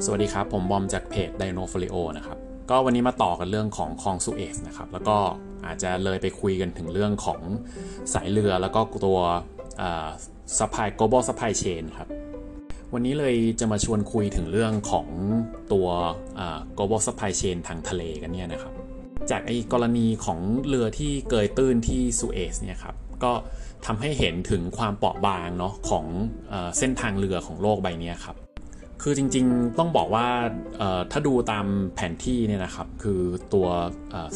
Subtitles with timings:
[0.00, 2.38] สวัสดีครับ ผมบอมจากเพจ Dino f o l i o นะครับ
[2.70, 5.16] ก็วันนี้มาต่อกันเรื่องของคลองสุเอซนะครับ แล้วก็
[5.66, 7.40] อาจจะเลยไปคุยกันถึงเรื่องของ
[8.14, 9.18] สายเรือแล้วก็ตัว
[10.58, 12.08] supply global supply chain ครับ
[12.92, 15.08] วันนี้เลยจะมาชวนคุยถึงเรื่องของ
[15.72, 15.88] ตัว
[16.76, 18.72] global supply chain ทางทะเลกันเนี่ยนะครับ
[19.30, 20.38] จากไอ้กรณีของ
[20.68, 23.32] เรือที่เกยตื้นที่สุเอซเนี่ยครับ ก็
[23.86, 26.06] ทำให้เห็นถึงความเปราะบางเนาะของ
[26.78, 28.36] เส้นทางเรือของโลกใบนี้ครับ
[29.02, 30.26] คือจริงๆต้องบอกว่า
[31.12, 33.20] ถ้าดูตามแผนที่เนี่ยนะครับ คือ
[33.54, 33.66] ตัว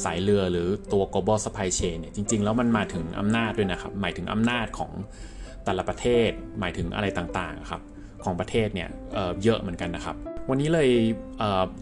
[0.05, 4.91] สายเรือหรือตัว global supply chain เนี่ยจริง ๆ แล้วมันมาถึงอำนาจด้วยนะครับ หมายถึงอำนาจของ
[5.65, 6.31] แต่ละประเทศ
[6.61, 7.83] หมายถึงอะไรต่างๆครับ
[8.25, 8.89] ของประเทศเนี่ย
[9.43, 10.17] เยอะเหมือนกันนะครับ
[10.51, 10.91] วันนี้เลย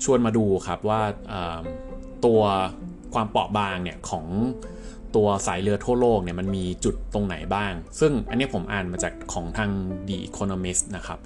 [0.04, 1.00] ชวนมาดูครับว่า
[2.24, 2.40] ตัว
[3.14, 4.26] ความเปราะบางเนี่ยของ
[5.16, 9.70] ตัวสายเรือทั่วโลกเนี่ยมันมีจุดตรงไหนบ้าง ซึ่งอันนี้ผมอ่านมาจากของทาง
[10.08, 11.20] The Economist นะครับ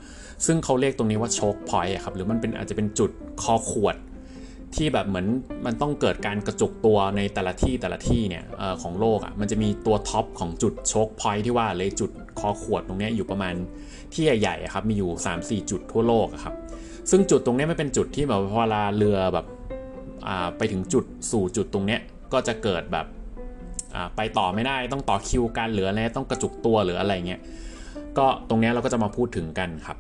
[0.47, 3.11] ซึ่งเขาเรียกตรงนี้ว่า chokepoint ครับหรือมันเป็นอาจจะเป็นจุด
[3.43, 3.97] คอขวด
[4.77, 5.27] ที่แบบเหมือน
[5.67, 13.55] มันต้องเกิดการกระจุกตัวในแต่ละที่แต่ละที่เนี่ยออของโลกอะ่ะมันจะมีตัวท็อปของจุด chokepoint ที่ว่าเลยจุดคอขวดตรงนี้อยู่ประมาณ
[14.13, 16.55] ที่ใหญ่ๆครับมีอยู่ 3-4 จุดทั่วโลกครับ
[17.11, 19.47] ซึ่งจุดตรงนี้ไม่เป็นจุดที่แบบเวลาเรือแบบ
[20.59, 21.99] ไปถึงจุดสู่จุดตรงนี้
[22.33, 23.07] ก็จะเกิดแบบ
[24.17, 27.41] ไปต่อไม่ได้ต้องต่อคิวกันหรืออะไรต้องกระจุกตัวหรืออะไรเงี้ย
[28.19, 29.99] ก็ตรงนี้เราก็จะมาพูดถึงกันครับ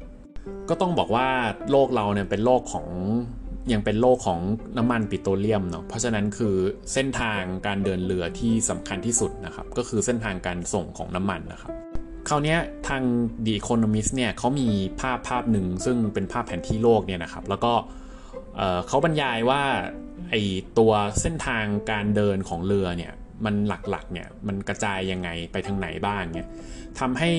[0.68, 1.28] ก็ต้องบอกว่า
[1.70, 2.86] โลกเราเนี่ยเป็นโลกของ
[3.72, 4.40] ยังเป็นโลกของ
[4.78, 6.54] น้ำมันปิโตรเลียมเนาะ เพราะฉะนั้นคือ
[6.92, 11.72] เส้นทางการเดินเรือที่สำคัญที่สุดนะครับ ก็คือเส้นทางการส่งของน้ำมันนะครับ
[12.28, 12.56] คราวนี้
[12.88, 13.02] ทาง
[13.44, 14.68] The Economist เนี่ยเขามี
[15.00, 17.72] ภาพภาพหนึ่งซึ่งเป็นภาพแผนที่โลกเนี่ยนะครับ แล้วก็
[18.88, 19.62] เขาบรรยายว่า
[20.30, 20.34] ไอ
[20.78, 23.12] ตัวเส้นทางการเดินของเรือเนี่ย
[23.44, 26.48] มันหลักๆเนี่ยมันกระจายยังไงไปทางไหนบ้างเนี่ย
[27.00, 27.30] ทำให้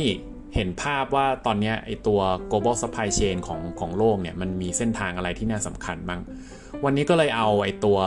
[0.55, 2.19] เห็นภาพว่าตอนนี้ไอตัว
[2.51, 6.21] global supply chain ของของโลกเนี่ยมันมีเส้นทางอะไรที่น่าสำคัญบ้าง
[6.83, 7.99] วันนี้ก็เลยเอาไอตัว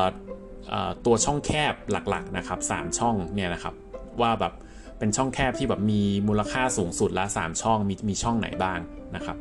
[1.06, 3.75] ตัวช่องแคบหลักๆนะครับ3ช่องเนี่ยนะครับ
[4.21, 4.53] ว่าแบบ
[4.99, 8.78] เป็นช่องแคบที่แบบมีมูลค่าสูงสุดละ 3 ช่องมีมีช่องไหนบ้าง
[9.17, 9.37] นะครับ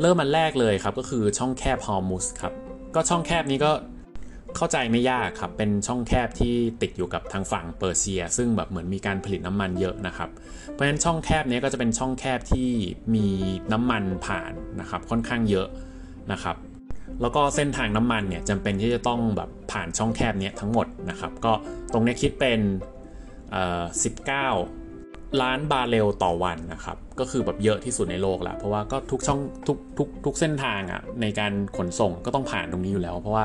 [0.00, 2.52] เริ่มมันแรกเลยครับก็คือช่องแคบฮอร์มุสครับ
[2.94, 3.70] ก็ช่องแคบนี้ก็
[4.56, 10.30] เข้าใจไม่ยากครับ เป็นช่องแคบที่ติดอยู่กับทางฝั่งเปอร์เซีย ซึ่งแบบเหมือนมีการผลิตน้ำมันเยอะนะครับ
[10.72, 12.70] เพราะฉะนั้นช่องแคบนี้ก็จะเป็นช่องแคบที่
[13.14, 13.26] มี
[13.72, 15.68] น้ำมันผ่านนะครับ ค่อนข้างเยอะ
[16.32, 16.56] นะครับ
[17.20, 21.52] แล้วก็เส้นทางน้ำมันเนี่ยจำเป็นที่จะต้องแบบผ่านช่องแคบนี้ทั้งหมดนะครับ ก็
[21.92, 22.60] ตรงนี้คิดเป็น
[24.56, 33.44] 19ล้านบาร์เรลต่อวันนะครับ ก็คือแบบเยอะที่สุดในโลกละเพราะว่าก็ทุกช่องทุกทุกทุกเส้นทางอะ่ะในการขนส่งก็ต้องผ่านตรงนี้อยู่แล้ว เพราะว่า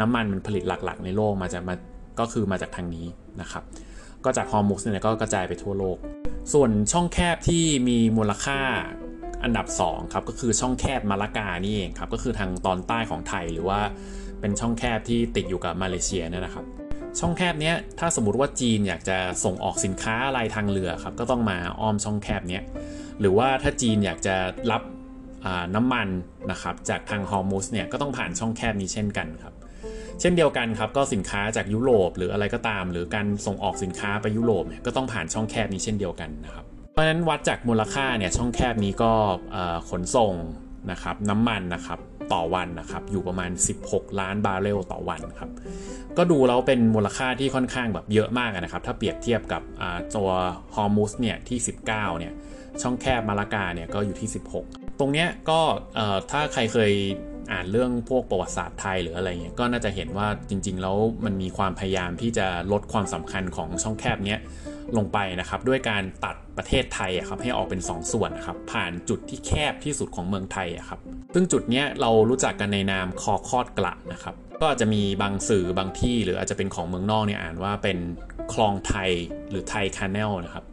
[0.00, 1.74] น้ำมันมันผลิตหลักๆ ในโลกมาจากมา
[2.20, 3.06] ก็คือมาจากทางนี้
[3.40, 3.62] นะครับ
[4.24, 5.96] ก็จากฮอร์มุสเนี่ยก็กระจายไปทั่วโลก
[6.52, 8.60] ส่วนช่องแคบที่มีมูลค่า
[9.44, 13.80] อันดับ2ครับก็คือช่องแคบมาลากานี่เองครับก็คือทางตอนใต้ของไทยหรือว่า
[14.40, 16.64] เป็นช่องแคบที่ติดอยู่กับมาเลเซียนี่นะครับ
[17.20, 22.60] ช่องแคบนี้ถ้าสมมติว่าจีนอยากจะส่งออกสินค้าอะไรทางเรือครับก็ต้องมาอ้อมช่องแคบนี้
[23.20, 24.36] หรือว่าถ้าจีนอยากจะ
[24.70, 24.82] รับ
[25.74, 26.08] น้ำมัน
[26.50, 29.54] นะครับจากทางฮอร์มุสเนี่ยก็ต้องผ่านช่องแคบนี้เช่นกันครับ
[30.20, 39.12] เช่นเดียวกันครับก็สินค้าจากยุโรปหรืออะไรก็ตาม หรือการส่งออกสินค้าไปยุโรปเนี่ยก็ต้องผ่านช่องแคบนี้เช่นเดียวกันนะครับเพราะฉะนั้นวัดจากมูลค่าเนี่ยช่องแคบนี้ก็
[39.90, 40.34] ขนส่ง
[40.90, 41.98] นะครับน้ำมันนะครับ
[42.32, 43.50] ต่อวันนะครับอยู่ประมาณ
[43.84, 45.50] 16 ล้านบาร์เรลต่อวันครับ
[46.18, 49.62] ก็ดูแล้วเป็นมูลค่าที่ค่อนข้างแบบเยอะมากนะครับถ้าเปรียบเทียบกับ
[50.16, 50.30] ตัว
[50.74, 51.86] ฮอร์มุสเนี่ยที่ 19
[52.18, 52.32] เนี่ย
[52.82, 54.28] ช่องแคบมาลากาเนี่ยก็อยู่ที่
[54.64, 55.60] 16 ตรงเนี้ยก็
[56.30, 56.92] ถ้าใครเคย
[57.52, 64.40] อ่านเรื่องพวกประวัติศาสตร์ไทยหรืออะไรเงี้ยก็น่าจะเห็นว่าจริง ๆ แล้วมันมีความพยายามที่จะลดความสำคัญของช่องแคบเนี้ย
[64.96, 71.00] ลงไปนะครับด้วยการตัดประเทศไทยครับให้ออกเป็น2ส่วนนะครับผ่านจุดที่แคบที่สุดของเมืองไทยครับ
[71.34, 77.98] ซึ่งจุดเนี้ยเรารู้จักกันในนามคอคอดกระนะครับก็อาจจะมีบางสื่อบางที่หรืออาจจะเป็นของเมืองนอกเนี่ยอ่านว่าเป็น
[78.52, 79.10] คลองไทย
[79.50, 80.64] หรือ Thai Canal นะครับ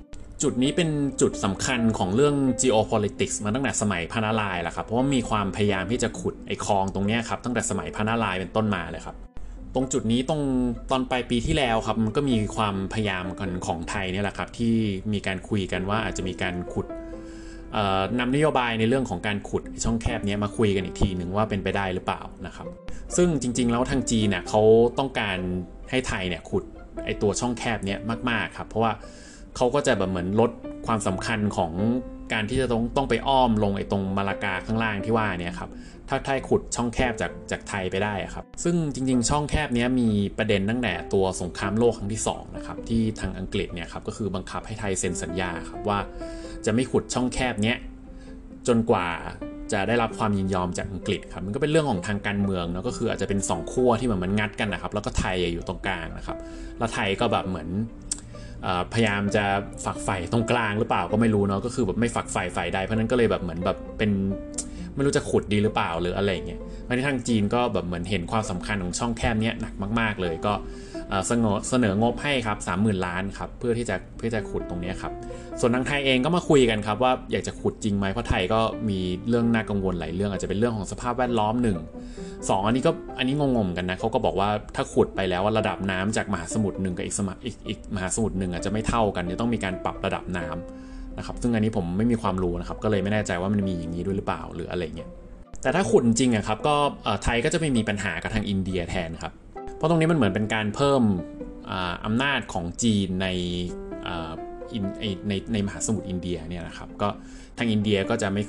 [0.43, 0.89] จุดนี้เป็น
[1.21, 9.15] จุดสำคัญของเรื่อง geopolitics มาตั้งแต่สมัยพระนารายณ์แหละครับ เพราะว่ามีความพยายามที่จะขุดไอ้คลองตรงนี้ครับตั้งแต่สมัยพระนารายณ์เป็นต้นมาเลยครับ
[9.73, 10.41] ตรงจุดนี้ตรง
[10.91, 14.75] ตอนปลายปีที่แล้วครับมันก็มีความพยายามกันของไทยเนี่ยแหละครับที่
[15.13, 16.85] มีการคุยกันว่าอาจจะมีการขุด
[18.19, 22.67] นำนโยบายในเรื่องของการขุดช่องแคบนี้มาคุยกันอีกทีหนึ่งว่าเป็นไปได้หรือเปล่านะครับ
[23.15, 24.61] ซึ่งจริง ๆ แล้วทางจีนเนี่ยเขา
[24.99, 25.37] ต้องการ
[25.89, 26.63] ให้ไทยเนี่ยขุด
[27.05, 27.95] ไอตัวช่องแคบนี้
[28.29, 28.93] มากๆครับเพราะว่า
[29.61, 30.51] เขาก็จะแบบเหมือนลด
[30.87, 31.71] ความสำคัญของ
[32.33, 35.69] การที่จะต้องต้องไปอ้อมลงไอ้ตรงมาลากาข้างล่างที่ว่าเนี่ยครับ
[36.09, 45.99] ถ้าไทยขุดช่องแคบจากจากไทยไปได้ครับ ซึ่งจริง ๆ ช่องแคบนี้มีประเด็นตั้งแต่ตัวสงครามโลกครั้งที่2นะครับที่ทางอังกฤษเนี่ยครับก็คือบังคับให้ไทยเซ็นสัญญาครับว่า
[46.65, 47.73] จะไม่ขุดช่องแคบนี้
[48.67, 49.07] จนกว่า
[49.71, 56.37] จะได้รับความยินยอมจากอังกฤษครับมันก็เป็นเรื่องของทางการเมืองเนาะก็คืออาจจะเป็น2ขั้วที่เหมือนมันงัดกันนะครับ แล้วก็ไทยอยู่ตรงกลางนะครับ
[56.77, 57.69] แล้วไทยก็แบบเหมือน
[58.93, 59.43] พยายามจะ
[59.85, 64.11] ฝักใฝ่ตรงกลางหรือเปล่าก็ไม่รู้เนาะก็คือแบบไม่ฝักใฝ่ฝ่ายใดเพราะนั้นก็เลยแบบเหมือนแบบเป็น
[64.95, 70.53] ไม่รู้จะขุดดีหรือเปล่าหรืออะไรเงี้ยในทางจีนก็แบบเหมือนเห็นความสำคัญของช่องแคบนี้หนักมาก ๆ เลยก็
[71.27, 75.11] เสนอเสนองบให้ครับสามหมื่นล้านครับเพื่อที่จะเพื่อจะขุดตรงนี้ครับ
[75.59, 78.59] ส่วนทางไทยเองก็มาคุยกันครับว่าอยากจะขุดจริงไหมเพราะไทยก็
[78.89, 81.77] มีเรื่องน่ากังวลหลายเรื่องอาจจะเป็นเรื่องของสภาพแวดล้อมหนึ่ง
[82.49, 95.09] สองอันนี้ก็อันนี้งงๆกันนะเขาก็บอกว่าถ้าขุดไปแล้วว่าระดับน้ำจากมหาสมุทรหนึ่งกับอีกสมอีกอีกมหาสมุทรหนึ่งอาจจะไม่เท่ากันจะต้องมีการปรับระดับน้ำนะครับซึ่งอันนี้ผมไม่มีความรู้นะครับก็เลยไม่แน่ใจว่ามันมีอย่างนี้ด้วยหรือเปล่าหรืออะไรเงี้ย
[95.63, 96.75] แต่ถ้าขุดจริงอะครับก็
[97.23, 99.33] ไทยก็จะไม่มีปัญหากับทางอินเดียแทนครับ
[99.79, 101.03] เพราะตรงนี้มันเหมือนเป็นการเพิ่ม
[102.05, 103.27] อำนาจของจีนใน
[105.27, 107.09] ในในมหาสมุทรอินเดียเนี่ยนะครับก็
[107.57, 108.43] ทางอินเดียก็จะไม่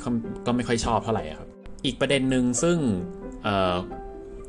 [0.47, 1.49] ก็ไม่ค่อยชอบเท่าไหร่ครับ
[1.85, 2.79] อีกประเด็นหนึ่งซึ่ง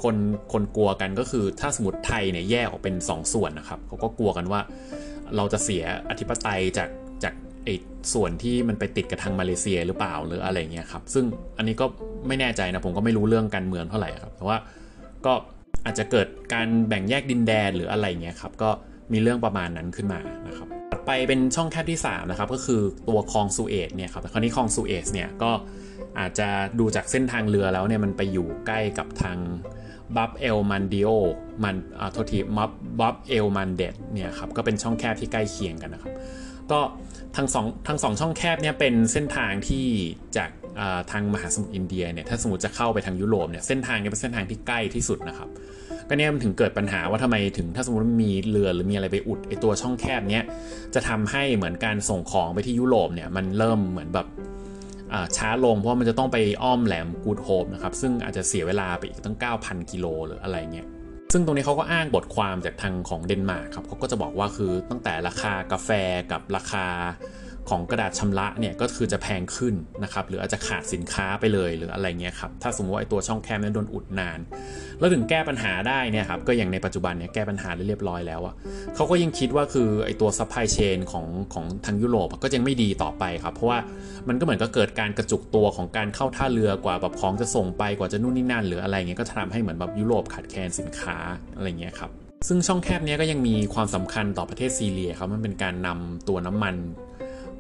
[0.04, 0.16] คน
[0.54, 4.62] คนกลัวกันก็คือถ้าสมมติไทยเนี่ยแยกออกเป็น 2 ส่วนนะครับเขาก็กลัวกันว่า
[5.36, 6.90] เราจะเสียอธิปไตยจาก
[7.24, 7.34] จาก
[7.66, 7.76] ไอ้
[8.14, 11.26] ส่วนที่มันไปติดกับทางมาเลเซียหรือเปล่าหรืออะไรเงี้ยครับซึ่ง
[11.58, 11.86] อันนี้ก็
[12.28, 14.58] ไม่แน่ใจนะผมก็ไม่รู้เรื่องการเมืองเท่าไหร่ครับแต่ว่า
[15.26, 15.34] ก็
[15.86, 18.70] อาจจะเกิดการแบ่งแยกดินแดนหรืออะไรเงี้ยครับก็
[19.12, 25.52] มีเรื่องประมาณนั้นขึ้นมานะครับต่อไปเป็นช่องแคบที่3นะครับก็คือตัวคลองสุเอซเนี่ยครับคราวนี้คลองสุเอซเนี่ยก็
[26.20, 26.48] อาจจะ
[26.80, 29.38] ดูจากเส้นทางเรือแล้วเนี่ยมันไปอยู่ใกล้กับทาง
[30.16, 31.10] บับเอลมันดิโอ
[31.64, 36.14] มันอ่าโทษทีมับบับเอลมันเดบเนี่ยครับก็เป็นช่องแคบที่ใกล้เคียงกันนะครับ
[36.72, 36.80] ก็
[37.36, 39.86] ทั้งสองทั้งสองช่องแคบเนี่ยเป็นเส้นทางที่
[40.38, 40.50] จาก
[41.12, 45.50] ทางมหาสมุทรอินเดียเนี่ยถ้าสมมติจะเข้าไปทางยุโรปเนี่ยเส้นทางนี้เป็นเส้นทางที่ใกล้ที่สุดนะครับ
[46.08, 50.46] ก็เนี่ยมันถึงเกิดปัญหาว่าทำไมถึงถ้าสมมติมีเรือหรือมีอะไรไปอุดไอตัวช่องแคบเนี้ย
[50.96, 54.28] จะทำให้เหมือนการส่งของไปที่ยุโรปเนี่ยมันเริ่มเหมือนแบบ
[55.38, 60.88] ช้าลงเพราะมันจะต้องไปอ้อมแหลมกูดโฮปนะครับซึ่งอาจจะเสียเวลาไปอีกตั้ง 9,000 กิโลหรืออะไรเงี้ย
[61.34, 65.90] ซึ่งตรงนี้เขาก็อ้างบทความจากทางของเดนมาร์กครับเขาก็จะบอกว่าคือตั้งแต่ราคากาแฟ
[66.32, 66.86] กับราคา
[67.70, 74.40] ของกระดาษชำระเนี่ยก็คือจะแพงขึ้นนะครับหรืออาจจะขาดสินค้าไปเลยหรืออะไรเงี้ยครับถ้าสมมติว่าไอตัวช่องแคบนั้นโดนอุดนาน
[75.00, 78.56] แล้วถึงแก้ปัญหาได้เนี่ยครับก็อย่างในปัจจุบันเนี่ยแก้ปัญหาได้เรียบร้อยแล้วอะ
[78.96, 83.80] เขาก็ยังคิดว่าคือไอตัว supply chain ของของทางยุโรปก็ยังไม่ดีต่อไปครับเพราะว่า
[84.28, 91.18] มันก็เหมือนก็เกิดการกระจุกตัวของการเข้าท่าเรือกว่าแบบของจะส่งไปกว่าจะนู่นนี่นั่นหรืออะไรเงี้ยก็ทำให้เหมือนแบบยุโรปขาดแคลนสินค้า
[91.56, 92.12] อะไรเงี้ยครับ
[92.48, 96.76] ซึ่งช่องแคบนี้ก็ยังมีความสำคัญต่อประเทศซีเรียครับมันเป็นการนำตัวน้ำมัน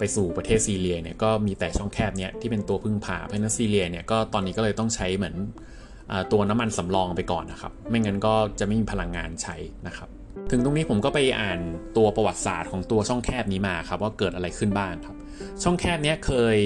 [0.02, 5.36] ไปสู่ประเทศซีเรียเนี่ยก็มีแต่ช่องแคบเนี่ยที่เป็นตัวพึ่งพาเพราะนั้นซีเรียเนี่ยก็ตอนนี้ก็เลยต้องใช้เหมือน
[6.32, 9.56] ตัวน้ำมันสำรองไปก่อนนะครับ ไม่งั้นก็จะไม่มีพลังงานใช้
[9.88, 10.10] นะครับ
[10.52, 11.60] ถึงตรงนี้ผมก็ไปอ่าน
[11.98, 15.16] ตัวประวัติศาสตร์ของตัวช่องแคบนี้มาครับว่าเกิดอะไรขึ้นบ้างครับ
[15.64, 16.58] ช่องแคบนี้เคย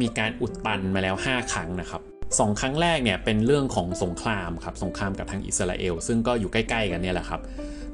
[0.00, 2.02] มีการอุดตันมาแล้ว 5 ครั้งนะครับ
[2.38, 7.40] สองครั้งแรกเนี่ยเป็นเรื่องของสงครามครับสงครามกับทางอิสราเอล ซึ่งก็อยู่ใกล้ ๆ กันเนี่ยแหละครับ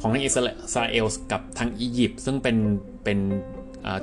[0.00, 0.36] ของทางอิส
[0.80, 2.56] ราเอลกับทางอียิปต์ซึ่งเป็น
[3.04, 3.18] เป็น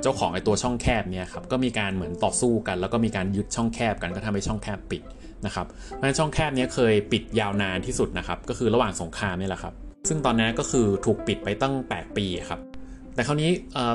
[0.02, 5.02] เจ้าของไอตัวช่องแคบเนี่ยครับก็มีการเหมือนต่อสู้กัน แล้วก็มีการยึดช่องแคบกันก็ทำให้ช่องแคบปิด
[5.46, 9.74] นะครับเพราะฉะนั้นช่องแคบนี้เคยปิดยาวนานที่สุดนะครับก็คือระหว่างสงครามนี่แหละครับ
[10.08, 12.60] ซึ่งตอนนั้นก็คือถูกปิดไปตั้ง 8 ปีครับ
[13.14, 13.50] แต่คราวนี้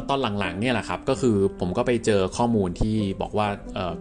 [0.09, 3.47] ตอนหลังๆเนี่ยแหละครับก็คือผมก็ไปเจอข้อมูลที่บอกว่า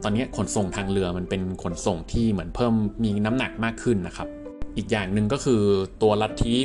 [0.03, 2.75] ตอนนี้ขนส่งทางเรือมันเป็นขนส่งที่เหมือนเพิ่ม
[3.05, 4.29] มีน้ำหนักมากขึ้นนะครับ
[4.77, 5.62] อีกอย่างหนึ่งก็คือ
[6.03, 6.57] ตัวลัทธิ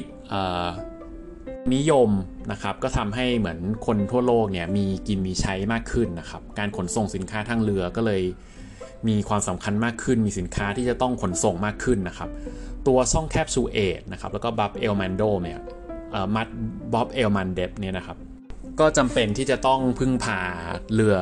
[1.76, 2.10] นิยม
[2.52, 8.24] นะครับก็ทำให้เหมือนคนทั่วโลกเนี่ยมีกินมีใช้มากขึ้นนะครับการขนส่งสินค้าทางเรือก็เลย
[9.08, 12.30] มีความสำคัญมากขึ้น มีสินค้าที่จะต้องขนส่งมากขึ้นนะครับ
[12.88, 15.60] ตัวช่องแคบซูเอตนะครับแล้วก็บับเอลแมนโดเนี่ย
[16.36, 16.48] มัด
[16.94, 18.18] บ๊อบเอลมันเดฟเนี่ยนะครับ
[18.80, 20.40] ก็จำเป็นที่จะต้องพึ่งพา
[20.94, 21.18] เรือ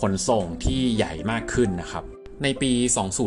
[0.00, 2.04] ขนส่งที่ใหญ่มากขึ้นนะครับ
[2.42, 2.72] ในปี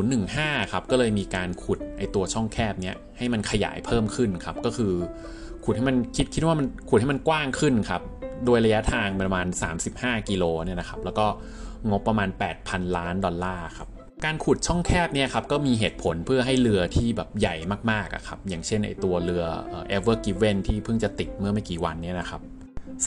[0.09, 4.93] 2015 ครับ ก็เลยมีการขุดไอตัวช่องแคบเนี้ยให้มันขยายเพิ่มขึ้นครับ ก็คือ
[5.65, 8.01] ขุดให้มันคิดคิดว่ามันขุดให้มันกว้างขึ้นครับ
[8.45, 9.45] โดยระยะทางประมาณ
[9.87, 11.25] 35 กิโลเนี่ยนะครับ แล้วก็
[11.89, 12.29] งบประมาณ
[12.61, 13.87] 8,000 ล้านดอลลาร์ครับ
[14.25, 17.55] การขุดช่องแคบเนี่ยครับก็มีเหตุผลเพื่อให้เรือที่แบบใหญ่
[17.91, 19.43] มากๆอะครับอย่างเช่นไอตัวเรือ
[19.95, 22.41] Ever Given ที่เพิ่งจะติดเมื่อไม่กี่วันนี้นะครับ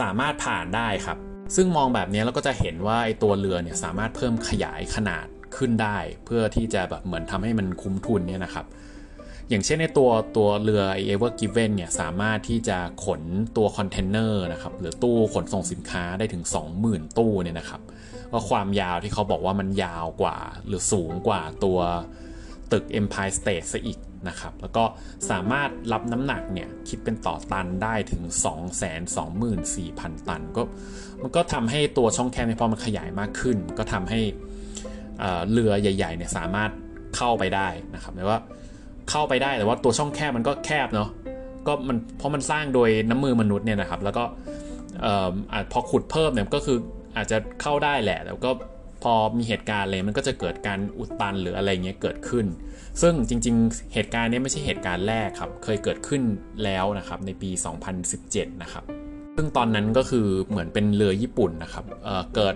[0.00, 1.18] สามารถผ่านได้ครับ
[1.56, 8.66] ซึ่งมองแบบนี้เราก็จะเห็นว่าไอตัวเรือเนี่ยสามารถเพิ่มขยายขนาดขึ้นได้ เพื่อที่จะแบบเหมือนทำให้มันคุ้มทุนเนี่ยนะครับ
[9.52, 13.22] อย่างเช่นในตัวตัวเรือ Ever Given เนี่ยสามารถที่จะขน
[13.56, 16.44] ตัวคอนเทนเนอร์นะครับหรือตู้ขนส่งสินค้าได้ถึง
[16.80, 17.80] 20,000 ตู้เนี่ยนะครับ
[18.32, 21.78] ก็ความยาวที่เขาบอกว่ามันยาวกว่า หรือสูงกว่าตัว
[22.72, 24.84] ตึก Empire State ซะอีกนะครับแล้วก็
[25.30, 28.22] สามารถรับน้ำหนักเนี่ยคิดเป็นต่อตันได้ถึง
[29.04, 30.62] 224,000 ตัน ก็
[31.22, 34.20] มันก็ทำให้ตัวช่องแคบพอมันขยายมากขึ้น ก็ทำให้
[35.52, 36.70] เรือใหญ่ๆเนี่ยสามารถ
[37.16, 38.40] เข้าไปได้นะครับหมายว่า
[39.10, 41.08] เข้าไปได้แต่ว่าตัวช่องแคบมันก็แคบเนาะ
[41.66, 44.24] ก็มันเพราะมันสร้างโดยน้ำมือมนุษย์เนี่ยนะครับ แล้วก็
[45.52, 46.78] อาจพอขุดเพิ่มเนี่ยก็คือ
[47.16, 48.50] อาจจะเข้าได้แหละแล้วก็
[49.02, 52.46] พอมีเหตุการณ์อะไรมันก็จะเกิดการอุดตันหรืออะไรเงี้ยเกิดขึ้น
[53.02, 56.22] ซึ่งจริง ๆ เหตุการณ์นี้ไม่ใช่เหตุการณ์แรกครับ เคยเกิดขึ้น
[56.64, 57.50] แล้วนะครับในปี
[58.06, 58.84] 2017 นะครับ
[59.36, 62.54] ซึ่งตอนนั้นก็คือเหมือนเป็นเรือญี่ปุ่นนะครับเเกิด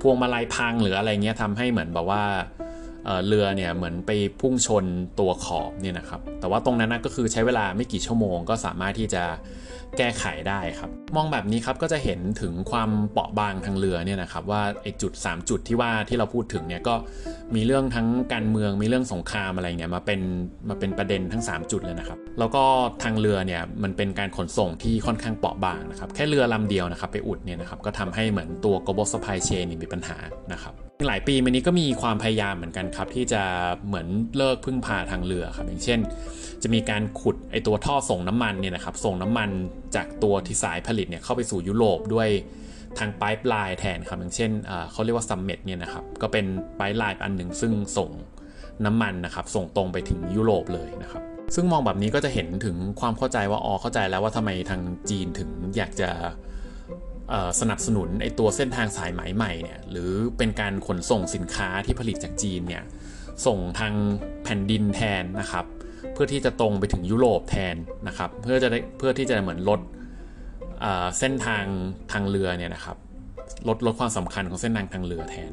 [0.00, 2.22] พวงมาลัยพังหรืออะไรเงี้ยทำให้เหมือนแบบว่า
[3.26, 4.10] เรือเนี่ยเหมือนไป
[4.40, 4.84] พุ่งชน
[5.20, 9.24] ตัวขอบเนี่ยนะครับ แต่ว่าตรงนั้นนะก็คือใช้เวลาไม่กี่ชั่วโมงก็สามารถที่จะ
[9.98, 16.94] แก้ไขได้ครับ มองแบบนี้ครับก็จะเห็นถึงความเปราะบางทางเรือเนี่ยนะครับว่าไอ้จุด 3 จุดที่ว่าที่เราพูดถึงเนี่ยก็
[17.54, 20.20] มีเรื่องทั้งการเมืองมีเรื่องสงครามอะไรเงี้ยมาเป็น
[20.68, 22.64] มาเป็นประเด็นทั้ง 3 จุดเลยนะครับ แล้วก็
[23.02, 30.16] ทางเรือเนี่ยมันเป็นการขนส่งที่ค่อนข้างเปราะบางนะครับแค่เรือลำเดียวนะครับไปอุดเนี่ยนะครับก็ทำให้เหมือนตัว global supply chain มีปัญหา
[30.54, 30.74] นะครับ
[31.06, 33.42] หลายปีมานี้ก็มีความพยายามเหมือนกันครับ ที่จะ
[33.86, 36.00] เหมือนเลิกพึ่งพาทางเรือครับอย่างเช่น
[36.62, 39.50] จะมีการขุดไอตัวท่อส่งน้ำมันเนี่ยนะครับส่งน้ำมัน
[39.96, 42.28] จากตัวที่สายผลิตเนี่ยเข้าไปสู่ยุโรปด้วย
[42.98, 44.50] ทาง pipeline แทนครับอย่างเช่น
[44.92, 48.10] เขาเรียกว่า SUMED เนี่ยนะครับก็เป็น pipeline อันหนึ่งซึ่งส่ง
[48.84, 51.22] น้ำมันนะครับส่งตรงไปถึงยุโรปเลยนะครับ
[51.54, 56.10] ซึ่งมองแบบนี้ก็จะเห็นถึงความเข้าใจว่าอ๋อเข้าใจแล้วว่าทำไมทางจีนถึงอยากจะ
[57.60, 62.82] สนับสนุนไอตัวเส้นทางสายไหมใหม่เนี่ยหรือเป็นการขนส่งสินค้าที่ผลิตจากจีนเนี่ย
[63.46, 63.94] ส่งทาง
[64.44, 65.64] แผ่นดินแทนนะครับ
[66.12, 67.76] เพื่อที่จะตรงไปถึงยุโรปแทน
[68.08, 69.80] นะครับ เพื่อจะได้เพื่อที่จะเหมือนลด
[71.18, 71.64] เส้นทาง
[72.12, 72.96] ทางเรือเนี่ยนะครับ
[73.68, 75.52] ลดลดความสำคัญของเส้นทางทางเรือแทน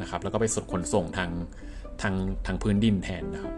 [0.00, 1.30] นะครับ แล้วก็ไปสดขนส่งทาง
[2.02, 2.14] ทาง
[2.46, 3.54] ทางพื้นดินแทนนะครับ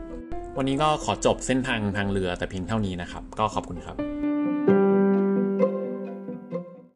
[0.56, 3.96] วันนี้ก็ขอจบเส้นทางทางเรือแต่เพียงเท่านี้นะครับ ก็ขอบคุณครับ